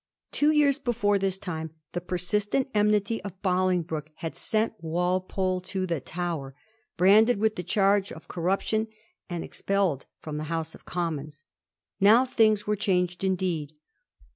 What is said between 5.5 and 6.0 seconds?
to the